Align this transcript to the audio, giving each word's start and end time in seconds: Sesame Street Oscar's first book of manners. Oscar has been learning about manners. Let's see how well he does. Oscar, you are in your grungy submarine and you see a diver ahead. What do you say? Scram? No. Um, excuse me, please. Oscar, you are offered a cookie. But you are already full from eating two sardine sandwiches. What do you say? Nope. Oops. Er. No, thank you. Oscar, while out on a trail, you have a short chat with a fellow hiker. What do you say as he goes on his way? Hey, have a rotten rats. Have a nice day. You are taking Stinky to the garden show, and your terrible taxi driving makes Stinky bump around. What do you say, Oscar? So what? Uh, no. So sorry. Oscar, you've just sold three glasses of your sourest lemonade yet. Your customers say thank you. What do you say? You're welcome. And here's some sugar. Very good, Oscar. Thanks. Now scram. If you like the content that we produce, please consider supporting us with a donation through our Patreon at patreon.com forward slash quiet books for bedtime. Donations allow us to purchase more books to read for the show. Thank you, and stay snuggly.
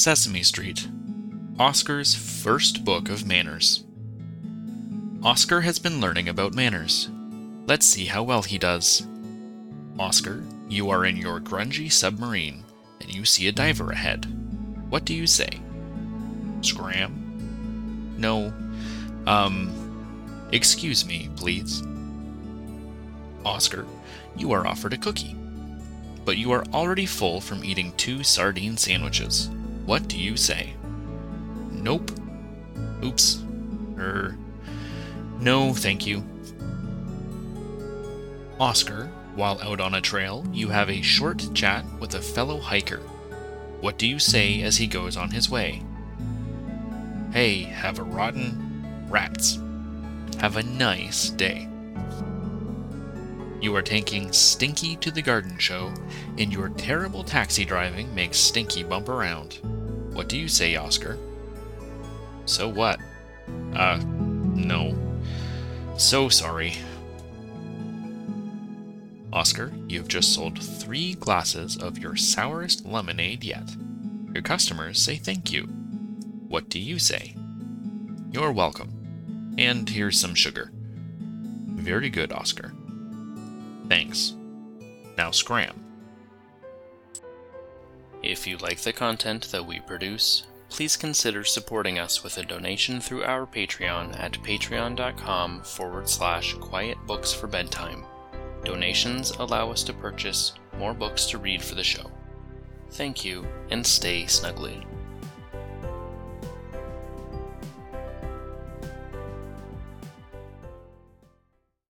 Sesame 0.00 0.42
Street 0.42 0.88
Oscar's 1.58 2.14
first 2.14 2.86
book 2.86 3.10
of 3.10 3.26
manners. 3.26 3.84
Oscar 5.22 5.60
has 5.60 5.78
been 5.78 6.00
learning 6.00 6.26
about 6.26 6.54
manners. 6.54 7.10
Let's 7.66 7.84
see 7.84 8.06
how 8.06 8.22
well 8.22 8.40
he 8.40 8.56
does. 8.56 9.06
Oscar, 9.98 10.42
you 10.70 10.88
are 10.88 11.04
in 11.04 11.18
your 11.18 11.38
grungy 11.38 11.92
submarine 11.92 12.64
and 13.02 13.14
you 13.14 13.26
see 13.26 13.46
a 13.46 13.52
diver 13.52 13.90
ahead. 13.90 14.24
What 14.88 15.04
do 15.04 15.14
you 15.14 15.26
say? 15.26 15.50
Scram? 16.62 18.14
No. 18.16 18.54
Um, 19.26 20.48
excuse 20.50 21.04
me, 21.04 21.28
please. 21.36 21.82
Oscar, 23.44 23.84
you 24.34 24.52
are 24.52 24.66
offered 24.66 24.94
a 24.94 24.96
cookie. 24.96 25.36
But 26.24 26.38
you 26.38 26.52
are 26.52 26.64
already 26.72 27.04
full 27.04 27.42
from 27.42 27.62
eating 27.62 27.92
two 27.98 28.24
sardine 28.24 28.78
sandwiches. 28.78 29.50
What 29.86 30.08
do 30.08 30.18
you 30.18 30.36
say? 30.36 30.74
Nope. 31.70 32.10
Oops. 33.02 33.42
Er. 33.98 34.36
No, 35.40 35.72
thank 35.72 36.06
you. 36.06 36.22
Oscar, 38.58 39.10
while 39.34 39.58
out 39.62 39.80
on 39.80 39.94
a 39.94 40.00
trail, 40.02 40.44
you 40.52 40.68
have 40.68 40.90
a 40.90 41.00
short 41.00 41.48
chat 41.54 41.84
with 41.98 42.14
a 42.14 42.20
fellow 42.20 42.58
hiker. 42.58 43.00
What 43.80 43.96
do 43.96 44.06
you 44.06 44.18
say 44.18 44.60
as 44.62 44.76
he 44.76 44.86
goes 44.86 45.16
on 45.16 45.30
his 45.30 45.48
way? 45.48 45.82
Hey, 47.32 47.62
have 47.62 47.98
a 47.98 48.02
rotten 48.02 49.06
rats. 49.08 49.58
Have 50.40 50.56
a 50.56 50.62
nice 50.62 51.30
day. 51.30 51.69
You 53.60 53.76
are 53.76 53.82
taking 53.82 54.32
Stinky 54.32 54.96
to 54.96 55.10
the 55.10 55.20
garden 55.20 55.58
show, 55.58 55.92
and 56.38 56.50
your 56.52 56.70
terrible 56.70 57.22
taxi 57.22 57.66
driving 57.66 58.14
makes 58.14 58.38
Stinky 58.38 58.82
bump 58.82 59.08
around. 59.08 59.58
What 60.14 60.28
do 60.28 60.38
you 60.38 60.48
say, 60.48 60.76
Oscar? 60.76 61.18
So 62.46 62.68
what? 62.68 62.98
Uh, 63.74 64.00
no. 64.54 64.96
So 65.98 66.30
sorry. 66.30 66.74
Oscar, 69.32 69.72
you've 69.88 70.08
just 70.08 70.34
sold 70.34 70.58
three 70.58 71.14
glasses 71.14 71.76
of 71.76 71.98
your 71.98 72.16
sourest 72.16 72.86
lemonade 72.86 73.44
yet. 73.44 73.76
Your 74.32 74.42
customers 74.42 75.00
say 75.00 75.16
thank 75.16 75.52
you. 75.52 75.64
What 76.48 76.68
do 76.68 76.80
you 76.80 76.98
say? 76.98 77.36
You're 78.32 78.52
welcome. 78.52 79.54
And 79.58 79.88
here's 79.88 80.18
some 80.18 80.34
sugar. 80.34 80.72
Very 80.72 82.08
good, 82.10 82.32
Oscar. 82.32 82.72
Thanks. 83.90 84.34
Now 85.18 85.32
scram. 85.32 85.84
If 88.22 88.46
you 88.46 88.56
like 88.58 88.78
the 88.78 88.92
content 88.92 89.50
that 89.50 89.66
we 89.66 89.80
produce, 89.80 90.46
please 90.68 90.96
consider 90.96 91.42
supporting 91.42 91.98
us 91.98 92.22
with 92.22 92.38
a 92.38 92.44
donation 92.44 93.00
through 93.00 93.24
our 93.24 93.46
Patreon 93.46 94.16
at 94.18 94.34
patreon.com 94.44 95.62
forward 95.62 96.08
slash 96.08 96.54
quiet 96.54 96.98
books 97.06 97.32
for 97.32 97.48
bedtime. 97.48 98.04
Donations 98.64 99.32
allow 99.32 99.72
us 99.72 99.82
to 99.84 99.92
purchase 99.92 100.52
more 100.78 100.94
books 100.94 101.26
to 101.26 101.38
read 101.38 101.60
for 101.60 101.74
the 101.74 101.82
show. 101.82 102.08
Thank 102.92 103.24
you, 103.24 103.44
and 103.70 103.84
stay 103.84 104.24
snuggly. 104.24 104.84